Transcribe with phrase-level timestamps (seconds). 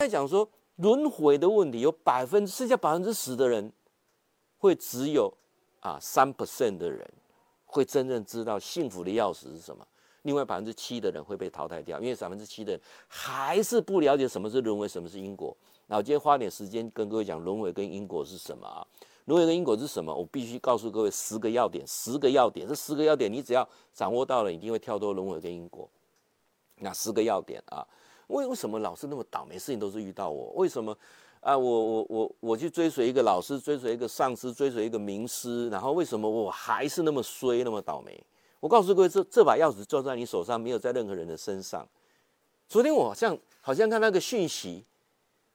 [0.00, 3.70] 在讲说轮回的问题，有百分之剩下百分之十的人，
[4.56, 5.30] 会只有
[5.80, 7.06] 啊三 percent 的人
[7.66, 9.86] 会真正知道幸福的钥匙是什么。
[10.22, 15.54] 另外百分之七的人会被淘汰掉，因为百分之七的人还是不了解什么是轮回，什么是因果。
[15.86, 18.80] 那我今天花点时间跟各位讲轮回跟因果是什么啊？
[19.26, 20.14] 轮回跟因果是什么？
[20.14, 25.86] 我必须告诉各位十个要点，十个要点，这十个要点你只要掌握到了，一定会跳脱轮回跟因果。
[26.76, 27.86] 那十个要点啊，
[28.30, 29.58] 为为什么老是那么倒霉？
[29.58, 30.96] 事情都是遇到我，为什么
[31.40, 31.56] 啊？
[31.56, 38.22] 我我我我去追随一个老师，追随一个上司，追随一个名师，然后为什么我还是那么衰，那么倒霉？
[38.60, 41.86] 我告诉各位，这这把钥匙就在你手上，没有在任何人的身上。
[42.68, 44.84] 昨天我好像好像看那个讯息，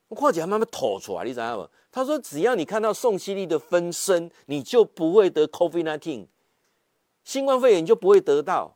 [0.07, 1.69] 我看起来慢慢吐出来，你知道吗？
[1.91, 6.25] 他说，只要你看到宋希棣的分身，你就不会得 COVID-19，
[7.23, 8.75] 新冠肺炎就不会得到。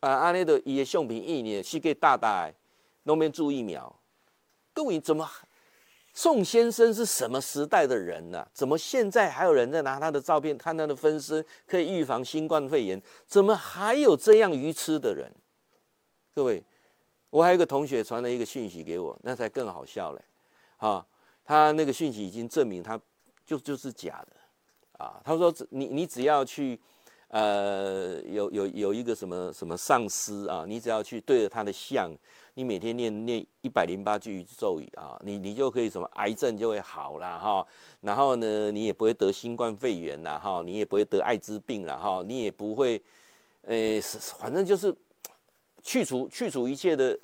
[0.00, 2.50] 啊，安尼的伊的相片一年是给大大
[3.10, 3.92] 都没注意苗。
[4.72, 5.28] 各位怎么？
[6.14, 13.02] 宋先生是什么时代的人呢、怎么现在还有人在拿他的照片看他的分身可以预防新冠肺炎？
[13.26, 15.28] 怎么还有这样愚痴的人？
[16.32, 16.62] 各位，
[17.30, 20.22] 我还有个同学传了一个讯息给我，那才更好笑嘞！
[20.76, 21.04] 啊，
[21.44, 23.00] 他那个讯息已经证明他
[23.44, 25.20] 就就是假的啊。
[25.24, 26.78] 他说你你只要去
[27.28, 32.08] 呃有有有一个什么什么上师啊，你只要去对着他的像。
[32.60, 37.66] 你每天念念一百零八句咒语啊，你你就可以什么癌症就会好了哈，
[38.02, 43.02] 然后呢，你也不会得新冠肺炎了哈，你也不会得艾滋病了哈，你也不会，
[43.62, 43.98] 呃，
[44.38, 44.94] 反正就是
[45.82, 47.18] 去除去除一切的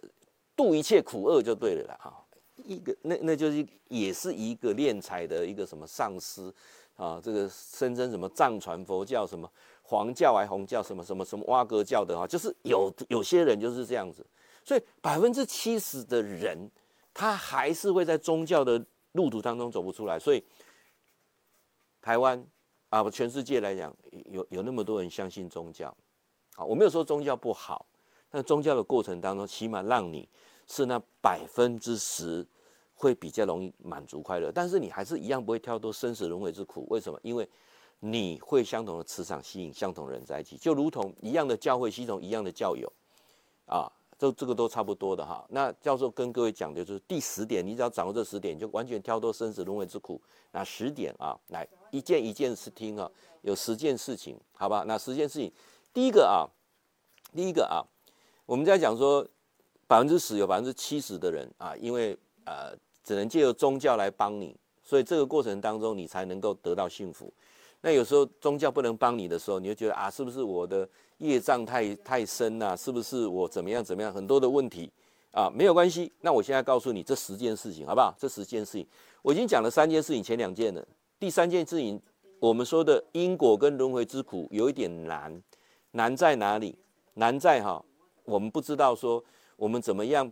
[0.57, 2.25] 度一切苦厄就对了啦哈。
[2.65, 6.51] 一个那那就是也是一个敛财的一个什么上师
[6.97, 9.47] 啊，这个声称什么藏传佛教什么
[9.83, 14.25] 黄教还红教什么什么什么哇格教的哈，就是有有些人就是这样子。
[14.67, 16.69] 所以百分之七十的人，
[17.15, 20.19] 他还是会在宗教的路途当中走不出来。
[20.19, 20.43] 所以，
[22.03, 22.45] 台湾
[22.89, 25.97] 啊，全世界来讲，有有那么多人相信宗教，
[26.57, 27.87] 啊，我没有说宗教不好，
[28.29, 30.29] 但宗教的过程当中，起码让你
[30.67, 32.45] 是那百分之十
[32.93, 34.51] 会比较容易满足快乐。
[34.51, 36.85] 但是你还是一样不会跳脱生死轮回之苦。
[36.91, 37.17] 为什么？
[37.23, 37.49] 因为
[38.01, 42.93] 你会相同的磁场吸引相同的人在一起，就如同一样的教会系统，一样的教友，
[43.67, 43.89] 啊。
[44.19, 45.45] 这这个都差不多的哈。
[45.51, 50.21] 那教授跟各位讲的就是第十点，你只要掌握这十点，就完全跳脱生死轮回之苦。
[50.53, 53.11] 那十点啊，来一件一件事听啊，
[53.43, 54.85] 有十件事情，好吧？
[54.87, 55.53] 那十件事情，
[55.93, 56.49] 第一个啊，
[57.35, 57.85] 第一个啊，
[58.47, 59.27] 我们在讲说
[59.87, 67.33] 百分之十有百分之七十的人啊，因为呃只能借由宗教来帮你，所以这个过程当中你才能够得到幸福。
[67.87, 70.87] 那有时候宗教不能帮你的时候，你就觉得啊，是不是我的？
[71.19, 74.13] 业障太太深呐、是不是我怎么样怎么样？
[74.13, 74.91] 很多的问题
[75.31, 76.13] 啊，没有关系。
[76.21, 78.13] 那我现在告诉你这十件事情，好不好？
[78.19, 78.85] 这十件事情，
[79.23, 80.85] 我已经讲了三件事情，前两件了。
[81.21, 82.03] 第三件事情，
[82.41, 85.41] 我们说的因果跟轮回之苦有一点难，
[85.93, 86.77] 难在哪里？
[87.15, 87.81] 难在哈，
[88.25, 89.23] 我们不知道说
[89.55, 90.29] 我们怎么样，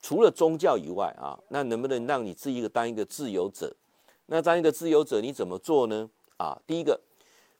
[0.00, 3.70] 除了宗教以外啊，那能不能让你自己当一个自由者？
[4.24, 6.08] 那当一个自由者，你怎么做呢？
[6.40, 6.98] 啊，第一个。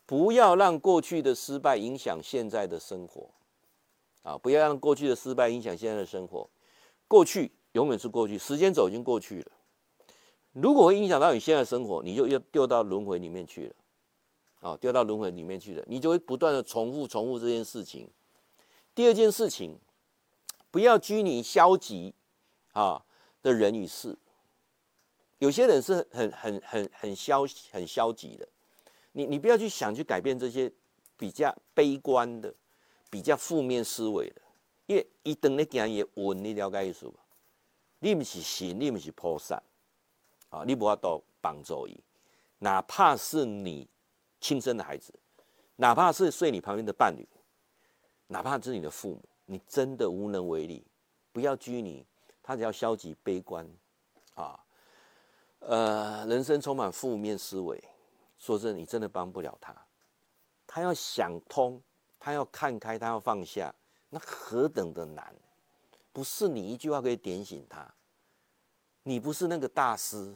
[0.06, 3.30] 不要让过去的失败影响现在的生活，
[4.24, 4.36] 啊！
[4.36, 6.50] 不要让过去的失败影响现在的生活。
[7.06, 9.52] 过去永远是过去，时间轴已经过去了。
[10.50, 13.74] 如果会影响到你现在生活，你就又掉到轮回里面去了，
[14.68, 18.10] 啊，掉到轮回里面去了，你就会不断的重复重复这件事情。
[18.92, 19.78] 第二件事情，
[20.72, 22.12] 不要拘泥消极
[22.72, 23.04] 啊
[23.42, 24.18] 的人与事。
[25.38, 28.48] 有些人是很很很很消很消极的。
[29.12, 30.70] 你你不要去想去改变这些
[31.16, 32.54] 比较悲观的、
[33.10, 34.40] 比较负面思维的，
[34.86, 37.18] 因为一等你讲也稳，你了解意思吧？
[37.98, 39.62] 你不是神，你不是菩萨
[40.48, 41.98] 啊，你不要多帮助伊，
[42.58, 43.88] 哪怕是你
[44.40, 45.12] 亲生的孩子，
[45.76, 47.28] 哪怕是睡你旁边的伴侣，
[48.28, 50.86] 哪怕是你的父母，你真的无能为力。
[51.32, 52.04] 不要拘泥，
[52.42, 53.68] 他只要消极悲观
[54.34, 54.58] 啊，
[55.58, 57.82] 呃，人生充满负面思维。
[58.40, 59.72] 说真的，你真的帮不了他。
[60.66, 61.80] 他要想通，
[62.18, 63.72] 他要看开，他要放下，
[64.08, 65.32] 那何等的难！
[66.12, 67.86] 不是你一句话可以点醒他。
[69.02, 70.34] 你不是那个大师，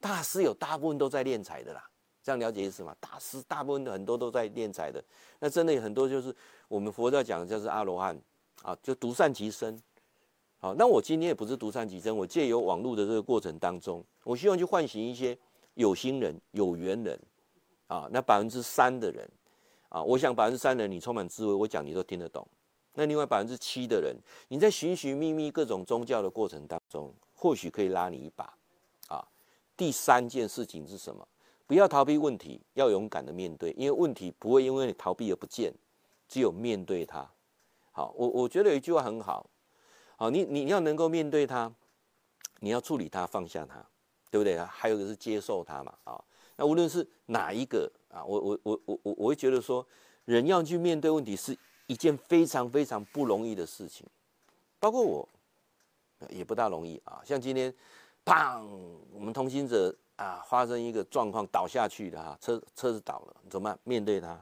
[0.00, 1.84] 大师有大部分都在敛财的啦。
[2.22, 2.94] 这样了解意思吗？
[3.00, 5.02] 大师大部分很多都在敛财的。
[5.38, 6.34] 那真的有很多就是
[6.68, 8.20] 我们佛教讲的就是阿罗汉
[8.62, 9.82] 啊，就独善其身。
[10.58, 15.36] 好，那我今天也不是独善其身，我借由网络的这个过程当中，我希望去唤醒一些
[15.74, 17.18] 有心人、有缘人。
[17.90, 19.28] 啊，那百分之三的人，
[19.88, 22.46] 啊，我想百分之三的人你充满智慧，我讲你都听得懂。
[22.94, 24.16] 那另外百分之七的人，
[24.46, 28.54] 你在寻寻觅觅各种宗教的过程当中，或许可以拉你一把。
[29.08, 29.26] 啊，
[29.76, 31.26] 第三件事情是什么？
[31.66, 35.72] 不要逃避问题，要勇敢的面对，因为问题不会因为你逃避而不见，
[36.28, 37.28] 只有面对它。
[37.90, 39.44] 好，我我觉得有一句话很好，
[40.16, 41.72] 好，你你要能够面对它，
[42.60, 43.84] 你要处理它，放下它，
[44.30, 44.56] 对不对？
[44.58, 46.24] 还有一个是接受它嘛，啊，
[46.60, 49.84] 那无论是哪一个啊，我我我我我我会觉得说，
[50.26, 51.56] 人要去面对问题是。
[51.86, 54.06] 一件非常非常不容易的事情，
[54.78, 55.28] 包括我，
[56.28, 57.20] 也不大容易啊。
[57.24, 57.74] 像今天，
[58.24, 58.64] 砰，
[59.12, 63.76] 我们同行者啊，发生一个状况倒下去了哈，车车子倒了，怎么办？
[63.82, 64.40] 面对它，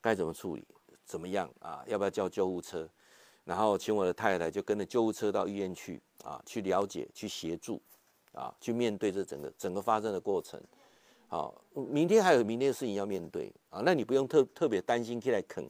[0.00, 0.66] 该怎么处理？
[1.04, 1.84] 怎么样啊？
[1.86, 2.88] 要不要叫救护车？
[3.44, 7.82] 然后请我的太太就跟着救护车到医院去啊，去了解，去协助
[8.32, 10.58] 啊，去面对这整个整个发生的过程。
[11.32, 15.66] 好，明天还有明天的事情要面对啊，那你不用特特别担心可以来啃。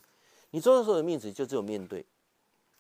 [0.51, 2.05] 你做的时候的面子就只有面对，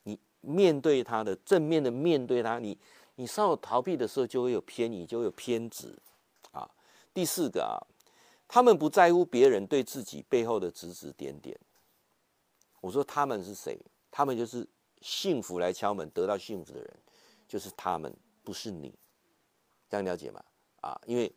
[0.02, 2.76] 你面对他的正面的面对他，你
[3.14, 5.96] 你稍有逃避的时候就会有偏移，就会有偏执
[6.50, 6.68] 啊。
[7.14, 7.78] 第四个啊，
[8.48, 11.56] 他们不在乎别人对自己背后的指指点点。
[12.80, 13.78] 我说他们是谁？
[14.10, 14.66] 他们就是
[15.02, 16.90] 幸福来敲门得到幸福的人，
[17.46, 18.12] 就是他们，
[18.42, 18.92] 不是你。
[19.88, 20.42] 这样了解吗？
[20.80, 21.32] 啊，因为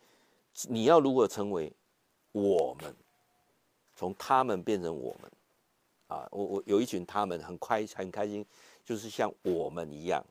[0.64, 1.72] 你要如何成为
[2.32, 2.96] 我们，
[3.96, 5.32] 从他们变成我们。
[6.08, 8.46] 啊，我我有一群他们很快很开心，
[8.86, 10.24] 就是像我们一样。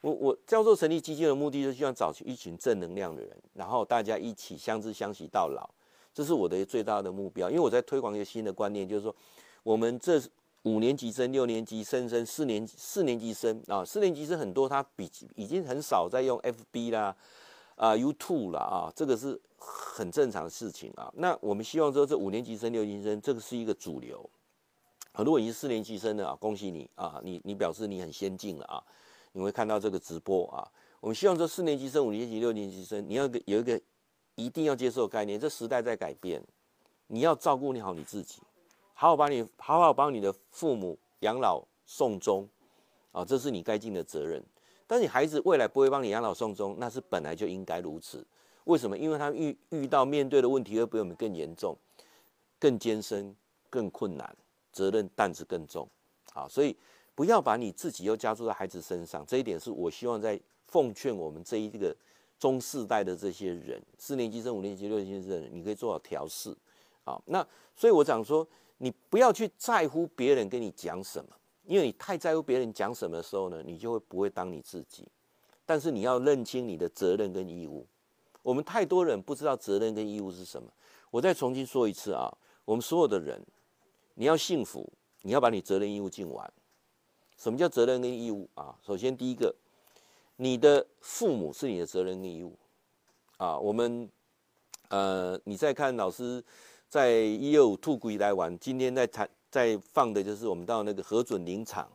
[0.00, 5.68] 我我教授成立基金的目的，就是希望找一群正能量的人，然后大家一起相知相惜到老，
[6.14, 7.50] 这是我的最大的目标。
[7.50, 9.14] 因为我在推广一个新的观念，就是说，
[9.62, 10.18] 我们这
[10.62, 17.14] 五年级生、六年级生、生四年级四年级生啊，四年级生很多，他比已经很少在用 FB 啦，
[17.80, 21.10] 啊 YouTube 啦啊，这个是很正常的事情啊。
[21.16, 24.28] 那我们希望说，这五年级生、六年级生，这个是一个主流。
[25.12, 28.84] 啊，如果你是四年级生了啊，恭喜你啊，你你表示你很先进了啊，
[29.32, 30.60] 你会看到这个直播啊。
[31.00, 33.80] 我们希望说四年级生、五年级、六年级生，你要有一个
[34.34, 36.42] 一定要接受的概念，这时代在改变，
[37.06, 38.42] 你要照顾你好你自己，
[38.92, 42.46] 好好把你好好帮你的父母养老送终
[43.12, 44.44] 啊，这是你该尽的责任。
[44.90, 48.26] 但你孩子未来不会帮你养老送终，那是本来就应该如此。
[48.64, 48.98] 为什么？
[48.98, 51.76] 因为他遇遇到面对的问题会比我们更严重、
[52.58, 53.32] 更艰深、
[53.70, 54.36] 更困难。
[54.72, 55.88] 责任担子更重，
[56.32, 56.76] 啊，所以
[57.16, 61.92] 不要把你自己又加注在孩子身上，这一点是我希望在奉劝我们这一个
[62.38, 66.56] 中世代的这些人，四年级生、五年级、六年级生，你可以做好调试，
[67.02, 67.44] 啊，那
[67.74, 68.46] 所以我讲说，
[68.78, 71.30] 你不要去在乎别人跟你讲什么，
[71.70, 75.06] 因为你太在乎别人讲什么的时候呢，你就会不会当你自己，
[75.64, 77.86] 但是你要认清你的责任跟义务，
[78.42, 80.68] 我们太多人不知道责任跟义务是什么，
[81.12, 82.28] 我再重新说一次啊，
[82.64, 83.40] 我们所有的人。
[84.14, 86.52] 你要幸福，你要把你责任义务尽完。
[87.36, 88.76] 什么叫责任跟义务啊？
[88.84, 89.54] 首先，第一个，
[90.36, 92.58] 你的父母是你的责任跟义务
[93.36, 93.56] 啊。
[93.56, 94.10] 我们
[94.88, 96.44] 呃，你再看老师
[96.88, 101.90] 在一二五兔谷来玩，今天在谈在放的就是我们到那个核准林场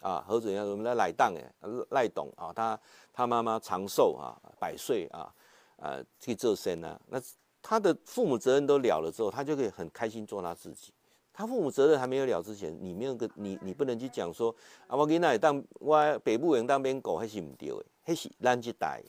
[0.00, 1.42] 啊，核准要我们的赖当哎
[1.90, 2.78] 赖董啊，他
[3.12, 5.32] 他妈妈长寿啊，百岁啊，
[5.76, 7.20] 呃，去做生啊，那
[7.62, 10.92] 他的父母责任都了了之后，他就可以很开心做他自己。
[11.32, 14.54] 他父母责任还没有了之前，你没有个你，你不能去讲说
[14.86, 19.02] 啊，我囡仔当我北部人当边狗还是唔对的，还是咱这代。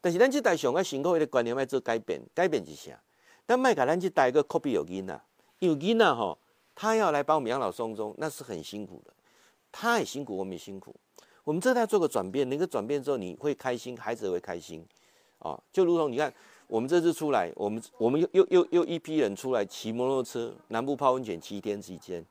[0.00, 3.00] 但是咱这代上个辛苦的观念要做改变，改变一下。
[3.46, 5.20] 但麦卡咱这代个 copy 有囡仔，
[5.60, 6.36] 有囡仔吼，
[6.74, 9.12] 他要来帮我们养老送终，那是很辛苦的。
[9.70, 10.94] 他也辛苦，我们也辛苦。
[11.44, 14.84] 我们这代做个转变，那个转变之后你会开心，孩子也会开心
[15.38, 15.60] 啊。
[15.72, 16.32] 就如同你看。
[16.68, 22.24] 我们这次出来，我们我们又又又又一批人出来骑摩托车，南部泡温泉七天期间，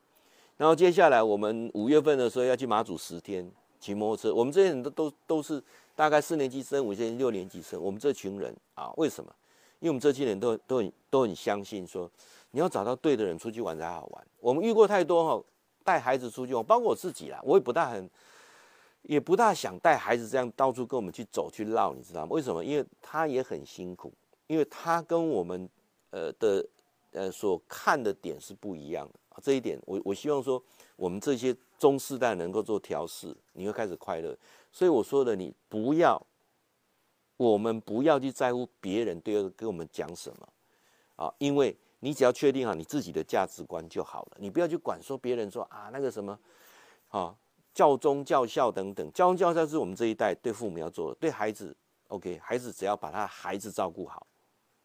[0.57, 3.47] 然后接下来我们五月份的时候要去马祖十天
[3.79, 4.33] 骑摩托车。
[4.33, 5.61] 我们这些人都都都是
[5.95, 7.79] 大概四年级生、五年级、六年级生。
[7.79, 9.31] 我们这群人啊，为什么？
[9.79, 12.09] 因为我们这些人都都很都很相信说，
[12.51, 14.27] 你要找到对的人出去玩才好玩。
[14.39, 15.45] 我们遇过太多哈，
[15.83, 18.09] 带孩子出去玩，包括我自己啦，我也不大很，
[19.03, 22.27] 也不大想带孩子这样到处跟我们去走去绕，你知道吗？
[22.31, 22.63] 为什么？
[22.63, 24.13] 因为他也很辛苦。
[24.47, 25.69] 因为他跟我们，
[26.09, 26.67] 呃的，
[27.11, 30.61] 呃所看的点是不一样的，这一点我我希望说，
[30.97, 34.37] 我们这些中世代能够做调试，你会开始快乐。
[34.69, 36.21] 所以我说的，你不要，
[37.37, 40.49] 我们不要去在乎别人对跟我们讲什么
[41.15, 46.37] 啊，因为你只要确定好你自己的价值观就好了，你不要去管说别人说啊那个什么，
[47.07, 47.33] 啊
[47.73, 51.73] 教忠教孝等等，教忠教孝是我们这一代对父母要做的，对孩子
[52.09, 54.27] ，OK，孩子只要把他孩子照顾好。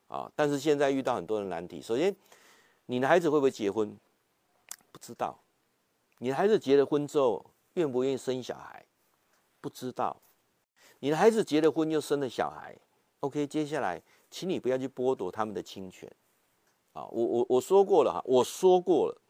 [0.09, 0.31] 啊！
[0.37, 1.83] 但是现在遇到很多的难题。
[1.83, 2.15] 首先，
[2.87, 3.99] 你的孩子会不会结婚？
[4.93, 5.37] 不知道。
[6.19, 7.45] 你的孩子结了婚之后，
[7.75, 8.87] 愿不愿意生小孩，
[9.61, 10.17] 不知道。
[11.01, 12.77] 你的孩子结了婚又生了小孩
[13.19, 16.09] ，OK，接下来，请你不要去剥夺他们的亲权。
[16.97, 19.21] 啊，我我我说过了哈，我说过了，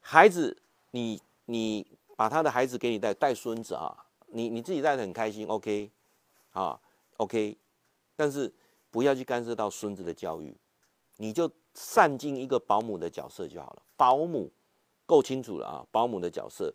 [0.00, 0.54] 孩子，
[0.90, 5.90] 你你把他的孩子给你带带孙子啊，你你自己带的很开心，OK，
[6.50, 6.78] 啊
[7.16, 7.56] ，OK，
[8.14, 8.52] 但是
[8.90, 10.54] 不要去干涉到孙子的教育，
[11.16, 13.82] 你就善尽一个保姆的角色就好了。
[13.96, 14.52] 保姆
[15.06, 16.70] 够清楚了啊，保姆的角色，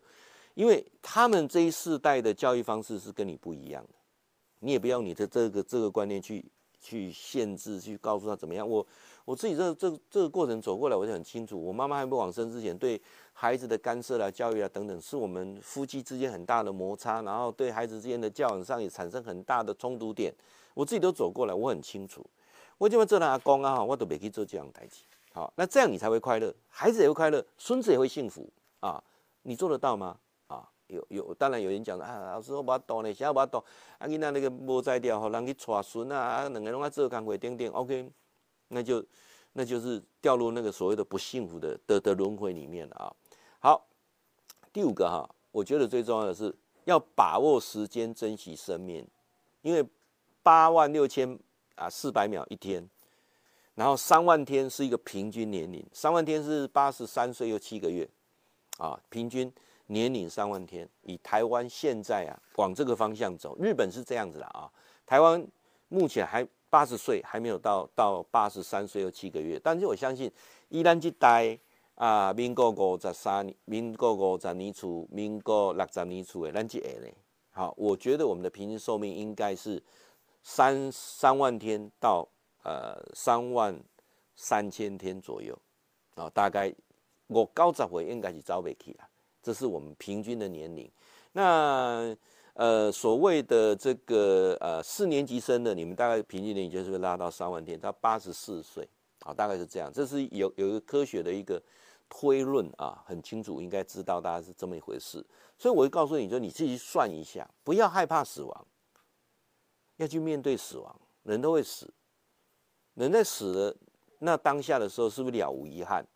[0.55, 3.93] 因为他们这一世代的教育方式是跟你不一样的，
[4.57, 6.43] 你也不要你的这个这个观念去
[6.81, 8.67] 去限制，去告诉他怎么样。
[8.67, 8.83] 我。
[9.25, 11.59] 我自己这这这个过程走过来，我就很清楚。
[11.59, 13.01] 我妈妈还没往生之前，对
[13.33, 20.33] 孩子的干涉啊、教育啊等等，是我们夫妻之间很大的摩擦，然后对孩子之间的教养上也产生很大的冲突点。
[20.73, 22.25] 我自己都走过来，我很清楚。
[22.77, 25.03] 我就么做他阿公啊，我都没去做这样代志。
[25.33, 28.47] 好，那这样你才会快乐，孩子也会快乐，孙子也会幸福
[28.79, 29.03] 啊。
[29.41, 30.17] 你做得到吗？
[30.47, 33.63] 啊，有有，当然有人讲啊，老师我把懂呢，想要把懂，
[33.97, 38.11] 啊，你那那个无在掉，好，让去带孙啊，啊，两个人啊做工会点点，OK。
[38.67, 39.05] 那就，
[39.53, 43.13] 那就是掉入那个所谓的不幸福的的的轮回里面了啊。
[43.59, 43.87] 好，
[44.73, 46.53] 第五个哈，我觉得最重要的是
[46.85, 49.07] 要把握时间，珍惜生命，
[49.61, 49.87] 因为
[50.41, 51.37] 八万六千
[51.75, 52.89] 啊四百秒一天，
[53.75, 58.09] 然后三万天是一个平均年龄，三万天是八十三岁又七个月
[58.77, 59.51] 啊，平均
[59.87, 60.89] 年龄三万天。
[61.03, 64.69] 以台湾现在啊往这个方向走，日本是这样子的啊，
[65.05, 65.47] 台湾
[65.87, 66.45] 目前还。
[66.75, 70.29] 八十岁还没有到到八十三岁又七个月，但是我相信，
[70.67, 71.57] 依然这代
[71.95, 77.07] 啊，民国五十三年，民国五十年初，民国六十年出的，咱这呢，
[77.51, 79.81] 好，我觉得我们的平均寿命应该是
[80.43, 82.27] 三三万天到
[82.63, 83.73] 呃三万
[84.35, 85.57] 三千天左右，
[86.15, 86.75] 啊，大概
[87.27, 89.07] 我九十岁应该是走不去了，
[89.41, 90.91] 这是我们平均的年龄，
[91.31, 92.13] 那。
[92.55, 98.87] 呃，所谓的这个呃四年级生的，你们大概平均年龄就是会拉到三万天，到八十四岁，
[99.25, 99.91] 啊，大概是这样。
[99.91, 101.61] 这是有有一个科学的一个
[102.07, 105.25] 推论啊，很清楚，应该知道大概是这么一回事。
[105.57, 108.67] 所以我会告诉你说你自己算一下，不要害怕死亡，
[109.97, 111.93] 要去面对死亡，人都会死，
[112.93, 113.75] 人在死了
[114.19, 116.07] 那当下的时候，是不是了无遗憾？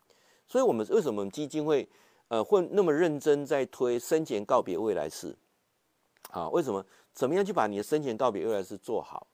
[0.48, 1.86] 所以我们为什么基金会
[2.28, 5.36] 呃会那么认真在推生前告别未来式？
[6.30, 6.84] 啊，为什么？
[7.12, 9.26] 怎么样去把你的生前告别未来式做好？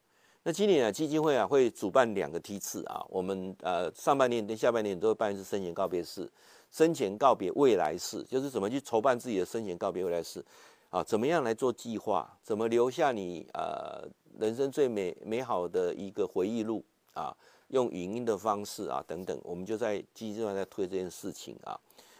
[0.42, 6.30] 那今年啊，基金会啊会主办两个梯次啊，我们呃上半年跟下半年都会办一次生前告别式，
[6.70, 10.44] 生前告别未来式，就是怎么去筹办自己的生前告别未来式，
[10.90, 12.38] 啊，怎么样来做计划？
[12.42, 17.36] 怎么留下你呃人生最美美好的一个回忆录啊？
[17.68, 21.78] 用语音的方式啊等等，我们就在基金会在推这件事情啊。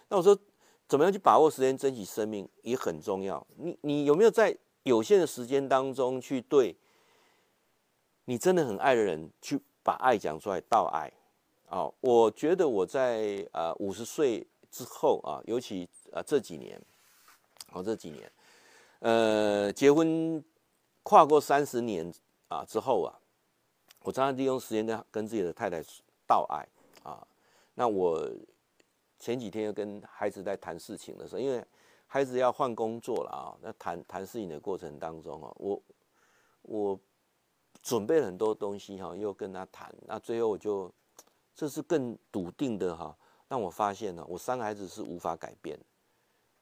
[0.08, 0.36] 那我说，
[0.88, 3.46] 怎么样去把握时间，珍惜生命也很重要。
[3.56, 4.56] 你你有没有在？
[4.86, 6.76] 有限的时间当中，去对
[8.26, 11.12] 你真的很爱的人，去把爱讲出来，道爱。
[11.68, 16.80] 啊，我觉得我在呃五十岁之后啊，尤其呃这几年，
[17.68, 18.30] 好这几年，
[19.00, 20.40] 呃结婚
[21.02, 22.14] 跨过三十年
[22.46, 23.10] 啊之后啊，
[24.04, 25.82] 我常常利用时间跟跟自己的太太
[26.28, 26.64] 道爱
[27.02, 27.26] 啊。
[27.74, 28.24] 那我
[29.18, 31.64] 前几天又跟孩子在谈事情的时候，因为。
[32.08, 33.58] 孩子要换工作了啊！
[33.60, 35.82] 那谈谈事情的过程当中啊，我
[36.62, 36.98] 我
[37.82, 40.90] 准备了很多东西哈，又跟他谈，那最后我就
[41.52, 43.14] 这是更笃定的哈，
[43.48, 45.76] 让我发现呢，我三个孩子是无法改变，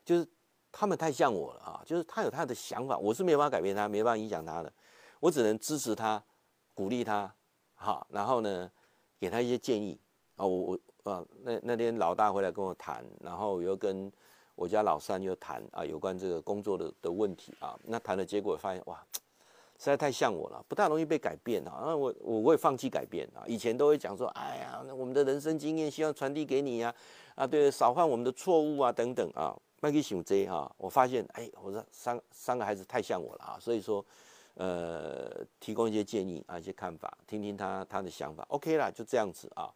[0.02, 0.26] 就是
[0.72, 4.72] 他们太像我了啊，就是他有他的想法，我是没办法改变他，没办法影响他的，
[5.20, 6.24] 我只能支持他，
[6.72, 7.32] 鼓励他，
[7.74, 8.72] 好，然后呢，
[9.20, 10.00] 给他一些建议
[10.36, 14.12] 啊，我我啊，那那天老大回来跟我谈，然后又跟。
[14.56, 21.82] 我家老三又谈啊，有关这个工作的的问题啊，那谈的结果发现哇，实在太像我了，不太容易被改变啊。
[21.84, 23.42] 那我我会放弃改变啊。
[23.48, 26.94] 以前都会讲说，哎呀，那我们的人生经验希望传递给你呀，
[27.34, 29.52] 啊，对，少犯我们的错误啊，等等啊。
[29.80, 34.06] 麦克熊 J 哈，我发现哎，我说三三个孩子太像我了啊，所以说，
[34.54, 39.68] 呃，提供一些建议啊，一些看法，听听他他的想法，OK 啦，就这样子啊。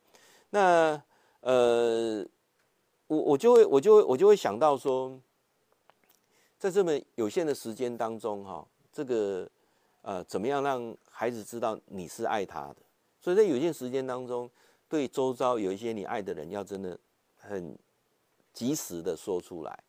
[0.50, 1.02] 那
[1.40, 2.26] 呃。
[3.11, 5.18] 我我就会我就会我就会想到说，
[6.59, 9.49] 在这么有限的时间当中，哈，这个
[10.02, 12.76] 呃，怎么样让孩子知道你是爱他的？
[13.18, 14.50] 所以在有限时间当中，
[14.90, 16.99] 对周遭有一些你爱的人，要真的
[17.38, 17.75] 很
[18.52, 19.85] 及时的说出来。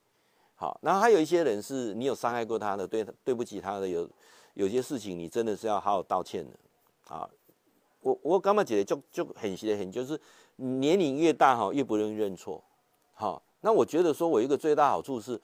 [0.56, 4.10] 好，然后还有一些人是你有伤害过他的，对对不起他的，有
[4.54, 7.14] 有些事情你真的是要好好道歉的。
[7.14, 7.30] 啊，
[8.00, 10.18] 我我刚刚觉得就就很很就是
[10.60, 12.62] 年龄越大哈，越不容易认错。
[13.14, 15.40] 好，那我觉得说，我一个最大好处是，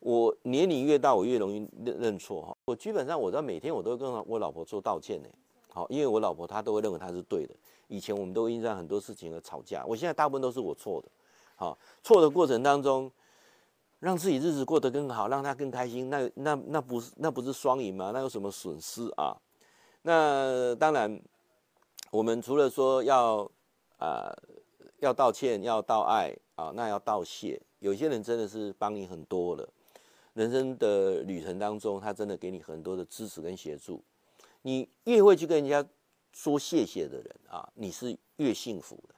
[0.00, 2.56] 我年龄越大，我越容易认认错哈。
[2.64, 5.28] 我基本上我在每天我都跟我老婆做道歉呢。
[5.70, 7.54] 好，因为我老婆她都会认为她是对的。
[7.88, 11.08] 以前我们都因为很多事情而吵架，我现在大部分都是我错的。
[11.56, 13.10] 好，错的过程当中，
[14.00, 18.10] 让自己日子过得更好，让她更开心，那那那不是那不是双赢吗？
[18.12, 19.36] 那有什么损失啊？
[20.02, 21.20] 那当然，
[22.10, 23.50] 我们除了说要
[23.98, 24.34] 啊、
[25.00, 27.60] 要道歉，要道爱啊，那要道谢。
[27.78, 29.68] 有些人真的是帮你很多了，
[30.32, 34.02] 人生的旅程当中，他真的给你很多的支持跟协助。
[34.62, 35.86] 你越会去跟人家
[36.32, 39.14] 说谢谢的人啊，你是越幸福的。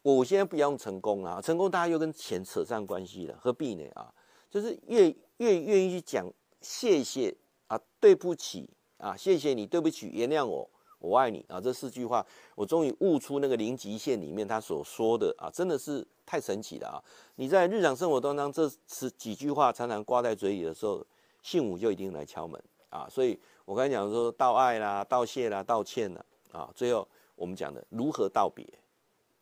[0.00, 4.12] 我现在不要用成功啊，成功大家又跟钱扯上关系了，何必呢啊？
[4.48, 6.26] 就是越越愿意去讲
[6.62, 10.68] 谢谢啊，对不起啊，谢谢你，对不起，原谅我，
[10.98, 12.24] 我爱你啊，这四句话，
[12.54, 16.98] 我终于悟出那个零极限里面他所说的啊，真的是太神奇了啊！
[17.36, 21.04] 你在日常生活当中，这十几句话常常挂在嘴里的时候，
[21.42, 23.38] 幸福就一定来敲门啊，所以。
[23.68, 28.64] 我刚才讲说道爱啦、道谢啦、道歉啦，啊，最后我们讲的如何道别，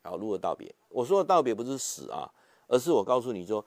[0.01, 0.69] 啊，如何道别？
[0.89, 2.29] 我说的道别不是死啊，
[2.67, 3.63] 而是我告诉你说，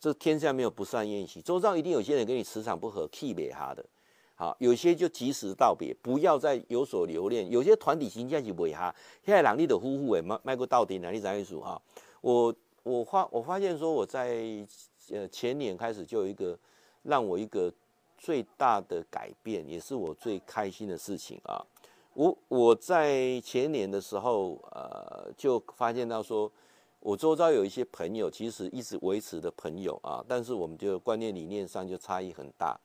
[0.00, 3.86] 这天下没有不散宴席，周遭一定有些人跟你磁场不合，气别哈的，
[4.34, 7.50] 好，有些就及时道别，不要再有所留恋。
[7.50, 11.80] 有些团体形象是不哈，现在两地的夫妇诶，迈迈过到底，哪里在艺术哈？
[12.20, 14.44] 我我发我发现说我在
[15.10, 16.58] 呃前年开始就有一个
[17.02, 17.72] 让我一个。
[18.16, 21.60] 最大的改变，也是我最开心的事情啊！
[22.14, 26.50] 我我在前年的时候，呃，就发现到说，
[27.00, 32.80] 我周遭有一些朋友，其实一直维持的朋友啊，但是我们就观念理念上就差异很大。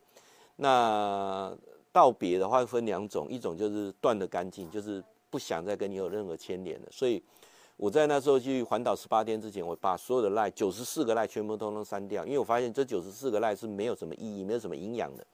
[0.62, 1.56] 那
[1.92, 6.88] 道别的话分两种，一种就是断得干净，就是不想再跟你有任何牵连了。
[6.92, 7.24] 所以
[7.78, 15.26] 我在那时候去环岛十八天之前，我把所有的赖九十四个赖全部通通删掉，因为我发现这九十四个赖是没有什么意义，没有什么营养的。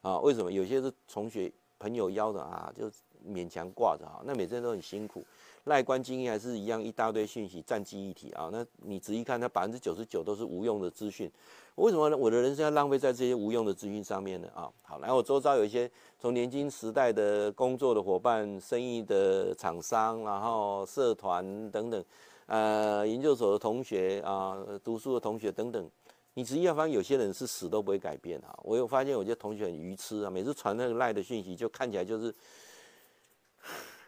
[0.00, 2.90] 啊，为什么有些是同学朋友邀的啊，就
[3.24, 4.22] 勉强挂着哈？
[4.24, 5.22] 那每天都很辛苦，
[5.64, 8.48] 赖官经验还是一样一大堆讯息占记忆体啊。
[8.52, 11.30] 那你仔细看，它百分之九十九都是无用的资讯。
[11.76, 12.16] 为什么呢？
[12.16, 14.48] 我的人生要浪费在这些无用的资讯上面呢？
[14.54, 22.04] 啊，好，然后我周遭有一些从年轻时代的工作的伙伴、生意的厂商，然后社团等等，
[22.46, 25.90] 呃，研究所的同学啊，读书的同学等等。
[26.34, 28.58] 你仔细发现，有些人是死都不会改变啊！
[28.62, 32.34] 我有发现，有些同学很愚痴啊，每次传那个赖的讯息，就看起来就是，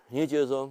[0.08, 0.70] 你会觉得说，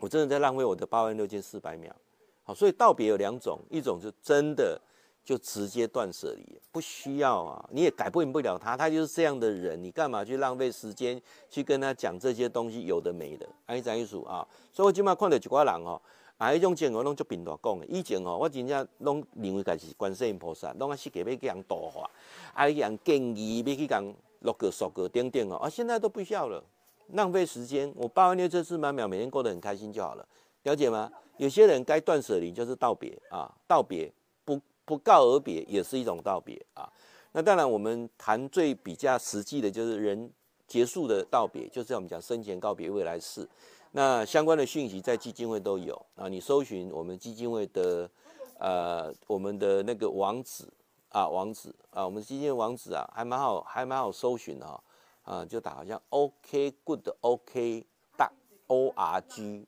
[0.00, 1.94] 我真的在浪费我的八万六千四百秒。
[2.42, 4.80] 好，所以道别有两种，一种就真的
[5.22, 12.86] 就直接断舍离，不需要啊，你也改变不了他，他就是这样的人，你干嘛去浪费时间去跟他讲这些东西？
[12.86, 14.44] 有的没的，安怎意思啊？
[14.72, 16.00] 所以我今麦看到一挂人哦。
[16.38, 17.84] 啊，迄种情况拢足频大讲的。
[17.84, 22.10] 以前吼，我真正拢认为家是观世音菩萨，拢啊设计要去人度化，
[22.54, 25.56] 啊去人建议，要去人落个数个等等哦。
[25.56, 26.64] 啊，现在都不需要了，
[27.12, 27.92] 浪费时间。
[27.96, 30.26] 我八万六千四百秒，每天过得很开心就好了，
[30.64, 31.10] 了解吗？
[31.36, 34.12] 有些人该断舍离就是道别啊，道别
[34.44, 36.90] 不不告而别也是一种道别啊。
[37.32, 40.30] 那当然，我们谈最比较实际的就是人
[40.66, 43.48] 结束的道别，就是我们讲生前告别，未来世。
[43.92, 48.10] 那相关的讯息在基金会都有啊，你搜寻我们基金会的，
[48.58, 50.64] 呃，我们的那个网址
[51.08, 54.80] 啊，网址啊，我们基金会网址啊，还蛮好，还蛮好搜寻的哈，
[55.22, 58.32] 啊，就打好像 OK Good OK 大
[58.66, 59.66] O R G，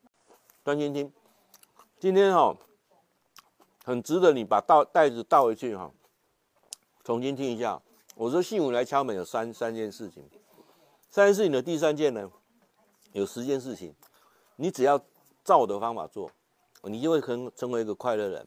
[0.65, 1.13] 专心听，
[1.99, 2.57] 今天哈，
[3.85, 5.91] 很值得你把倒袋子倒回去哈，
[7.05, 7.81] 重新听一下。
[8.15, 10.23] 我说幸福来敲门有三三件事情，
[11.11, 12.31] 三件事情的第三件呢，
[13.13, 13.95] 有十件事情。
[14.57, 15.01] 你只要
[15.43, 16.31] 照我的方法做，
[16.83, 18.47] 你就会成成为一个快乐人，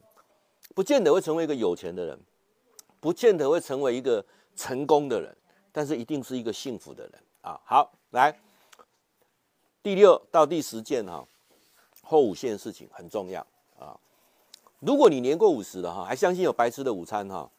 [0.76, 2.20] 不见得会成为一个有钱的人，
[3.00, 4.24] 不见得会成为一个
[4.56, 5.36] 成功的人，
[5.76, 7.60] 但是一定是一个幸福的人啊！
[7.66, 8.34] 好，来
[9.84, 11.28] 第六到第十件哈，
[12.02, 13.46] 后五件事情很重要
[13.78, 14.00] 啊！
[14.80, 17.52] 如果你年过五十了哈，还相信有白吃的午餐哈，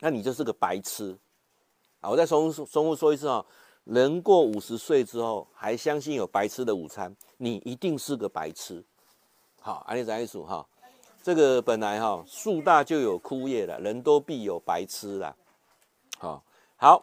[0.00, 1.16] 那你就是个白痴
[2.02, 2.10] 啊！
[2.10, 3.42] 我再重重复说一次啊！
[3.84, 8.84] 人过五十岁之后还相信有白吃的午餐，你一定是个白痴。
[9.62, 10.66] 好，安利再一数哈，
[11.22, 15.34] 这个本来哈树大就有枯叶了，人多必有白痴啦。
[16.18, 16.44] 好，
[16.76, 17.02] 好，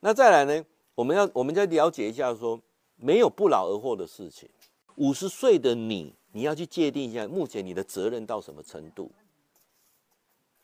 [0.00, 0.64] 那再来呢？
[0.94, 2.60] 我们要我们再了解一下说，
[2.96, 4.48] 没有不劳而获的事情。
[4.96, 9.10] 五十岁的你，你要去界定一下，目前你的责任到什么程度？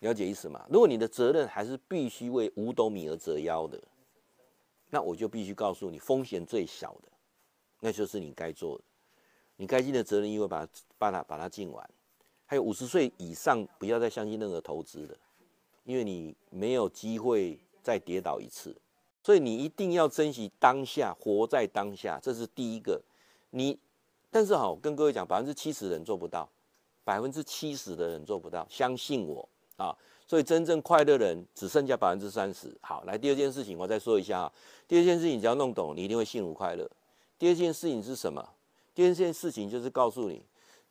[0.01, 0.67] 了解意思吗？
[0.69, 3.81] 如果你的责任还是必须为五斗米而折腰的。
[4.91, 7.09] 那我就必须告诉你，风险最小的，
[7.81, 8.85] 那就是你该做的，
[9.57, 11.91] 你该尽的责任，因为把它把它把它尽完。
[12.47, 15.17] 还有五十岁以上，不要再相信任何投资的，
[15.83, 18.77] 因为你没有机会再跌倒一次，
[19.25, 23.01] 所以你一定要珍惜当下，活在当下，这是第一个。
[23.51, 23.79] 你，
[24.31, 26.47] 但是好，跟各位讲，百分之七十的人做不到，
[27.05, 29.97] 百分之七十的人做不到，相信我啊。
[30.27, 32.71] 所以真正快乐的人只剩下百分之三十。
[32.83, 34.53] 好，来第二件事情，我再说一下啊。
[34.87, 36.87] 第二件事情只要弄懂，你一定会幸福快乐。
[37.39, 38.47] 第二件事情是什么？
[38.95, 40.43] 第二件事情就是告诉你。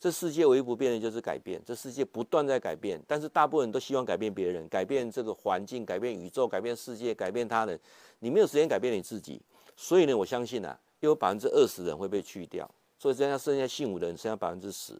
[0.03, 7.79] 这世界唯一不变的就是改变，这世界不断在改变，但是大部分人都希望改变别人，改变这个环境，改变宇宙，改变世界，改变他人。
[8.19, 9.41] 你没有时间改变你自己，
[9.77, 14.91] 所以呢，我相信啊，有百分之二十人会被去掉，所以剩下剩下幸福的人剩下百分之十。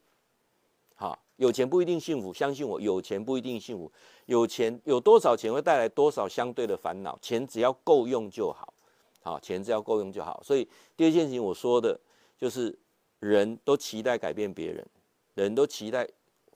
[0.95, 3.91] 好，有钱不一定幸福，相信我，有钱不一定幸福，
[4.27, 8.73] 有钱有多少钱会带来多少相对的烦恼，钱只要够用就好，
[9.21, 10.41] 好，钱只要够用就好。
[10.45, 11.99] 所以第二件事情我说的
[12.37, 12.73] 就是。
[13.19, 14.85] 人都期待改变别人，
[15.35, 16.07] 人都期待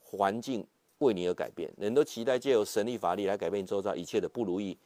[0.01, 0.65] 环境
[0.99, 4.77] 为你而改变，人都期待借由神力法力来改变周遭一切的不如意。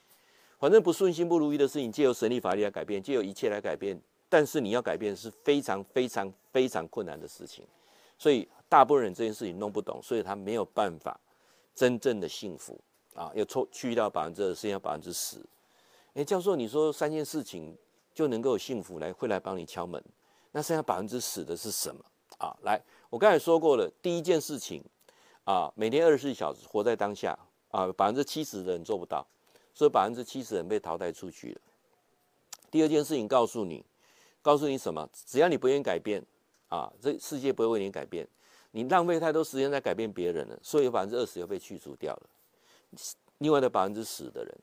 [0.59, 3.99] 反正不顺心不如意的事情，借由神力法力来改变，借由一切来改变。
[4.29, 7.65] 但是你要改变是非常非常非常困难的事情，
[8.17, 11.19] 所以大部分人这件事情弄不懂，所以他没有办法
[11.75, 12.79] 真正的幸福
[13.13, 15.37] 啊，要抽去掉百分之二，剩下百分之十。
[16.13, 17.75] 哎，教授，你说三件事情
[18.13, 20.01] 就能够有幸福来会来帮你敲门？
[20.53, 22.01] 那剩下百分之十的是什么
[22.37, 22.55] 啊？
[22.61, 24.81] 来，我刚才说过了，第一件事情
[25.43, 27.37] 啊，每天二十四小时活在当下
[27.69, 29.27] 啊，百分之七十的人做不到，
[29.73, 31.61] 所以百分之七十人被淘汰出去了。
[32.71, 33.83] 第二件事情告诉你，
[34.41, 35.09] 告诉你什么？
[35.13, 36.25] 只要你不愿意改变
[36.69, 38.25] 啊，这世界不会为你改变。
[38.71, 42.29] 你浪费太多时间在改变别人了，所以有百分之二十又被去除掉了。
[43.39, 44.57] 另外的百分之十的人，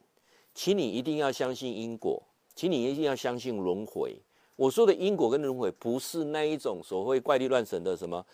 [0.54, 2.22] 请你一定要相信因果，
[2.54, 4.18] 请你一定要相信轮回。
[4.59, 8.27] 我说的因果跟轮回，不是那一种所谓怪力乱神的什么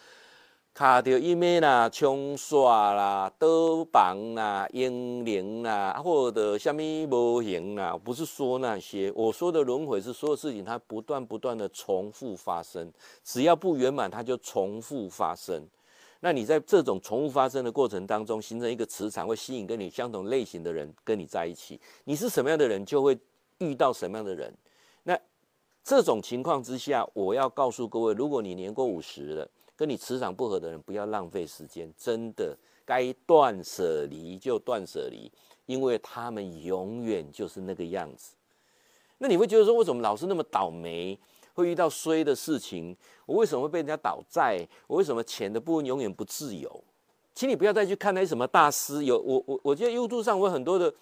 [0.73, 9.13] 卡掉一面啦、冲刷啦、德榜啦、英灵啦，或者虾米模型啦，不是说那些。
[9.15, 12.91] 我说的轮回是所有事情它不断不断的重复发生，
[13.23, 15.63] 只要不圆满，它就重复发生。
[16.21, 21.79] 那你在这种重复发生的过程当中，形成一个磁场，会吸引跟你相同类型的人跟你在一起。
[22.05, 23.19] 你是什么样的人，就会
[23.59, 24.51] 遇到什么样的人。
[25.85, 35.31] 这种情况之下，我要告诉各位，如果你年过五十了，跟你磁场不合的人，不要浪费时间，真的该断舍离就断舍离，
[35.67, 38.35] 因为他们永远就是那个样子。
[39.19, 41.19] 那你会觉得说，为什么老是那么倒霉，
[41.53, 42.97] 会遇到衰的事情？
[43.27, 44.67] 我为什么会被人家倒债？
[44.87, 46.83] 我为什么钱的部分永远不自由？
[47.35, 50.95] 请你不要再去看那些什么大师，有我我我觉得 YouTube 上我有很多的。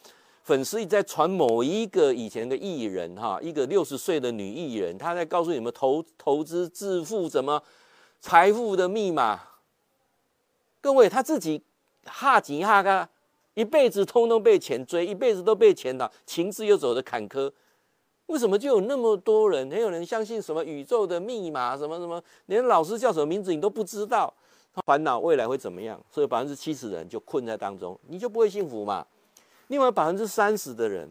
[0.42, 7.62] 粉丝一直在传某一个以前的艺人哈，一个六十岁的女艺人，她在告诉你们投投资致富怎么
[8.20, 9.40] 财富的密码。
[10.80, 11.62] 各位，她自己
[12.04, 13.08] 哈吉哈嘎，
[13.54, 17.52] 一辈子通通被钱追，一辈子都被钱倒，情字又走的坎坷。
[18.26, 24.32] 为什么就有那么多人，没有人相信什么宇宙的密码，什么什么，连老师叫什么名字你都不知道，
[24.86, 26.00] 烦恼未来会怎么样？
[26.10, 29.06] 所以百分之七十的人就困在当中，你就不会幸福嘛？
[29.72, 31.08] 另外百分之三十的人，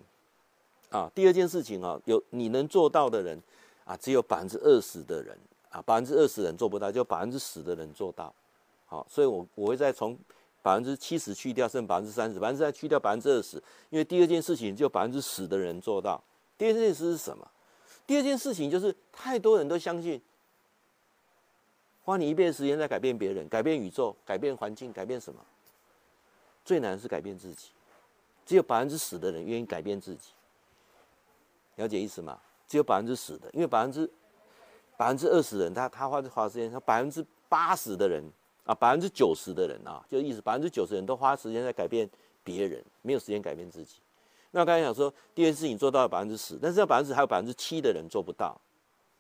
[0.92, 3.42] 啊，第二件事情啊，有你能做到的人，
[3.86, 5.36] 啊，只有百分之二十的人，
[5.72, 8.32] 啊，百分之二十人做不到，就百分之十的人做到，
[8.86, 10.16] 好，所以我我会再从
[10.62, 13.58] 百分之七十去掉，剩百分之三十，百分之三去掉百分之二十，
[13.90, 16.24] 因为第二件事情就百分之十的人做到。
[16.56, 17.48] 第二件事是什么？
[18.06, 20.22] 第二件事情就是太多人都相信，
[22.04, 25.44] 花你一辈子时间在改变别人、改变宇宙、改变环境、改变什么？
[26.64, 27.70] 最难是改变自己。
[28.46, 30.32] 只有百分之十的人愿意改变自己，
[31.76, 32.40] 了解意思吗？
[32.68, 34.10] 只有百分之十的，因为百分之
[34.98, 38.24] 百分之二十人他，他他花花时间，他百分之八十的人
[38.64, 42.10] 啊，百分之九十的人啊，就意思百分之九十人都花时间在改变
[42.44, 43.98] 别人，没有时间改变自己。
[44.52, 48.60] 那我刚才讲说，第二件事情做到了百分之十，但是要百分之还有百分之七的人做不到。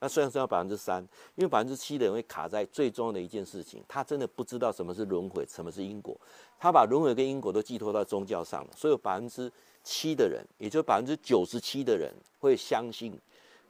[0.03, 0.99] 那虽然是要百分之三，
[1.35, 6.19] 因为百分之七的人会卡在最重要的一件事情，他真的不知道什么是轮回，什么是因果，
[6.59, 8.71] 他把轮回跟因果都寄托到宗教上了。
[8.75, 9.49] 所以百分之
[9.83, 13.15] 七的人，也就百分之九十七的人会相信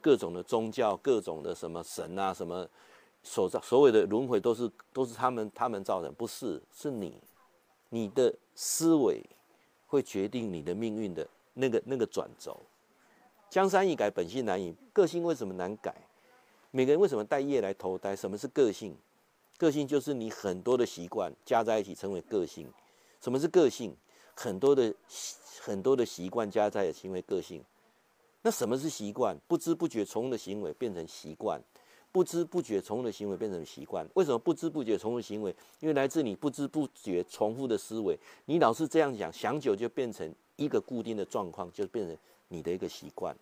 [0.00, 2.66] 各种的宗教、各种的什么神啊、什么
[3.22, 7.14] 所造所谓的轮回都是都是他们他们造成，不是，是你
[7.90, 9.22] 你的思维
[9.86, 12.58] 会决定你的命运的那个那个转轴。
[13.50, 15.94] 江山易改，本性难移，个性为什么难改？
[16.74, 18.16] 每个人为什么带业来投胎？
[18.16, 18.96] 什么是个性？
[19.58, 22.66] 个性就是你很多的习惯加在一起成为个性。
[23.20, 23.94] 什么是个性？
[24.34, 24.94] 很多的
[25.60, 27.62] 很多的习惯加在一起成为个性。
[28.40, 29.36] 那什么是习惯？
[29.46, 31.62] 不知不觉从的行为变成习惯，
[32.10, 34.08] 不知不觉从的行为变成习惯。
[34.14, 35.54] 为什么不知不觉从的行为？
[35.80, 38.18] 因为来自你不知不觉重复的思维。
[38.46, 42.16] 你老是这样想，想久就变成一个固定的状况，就变成
[42.48, 43.36] 你的一个习惯。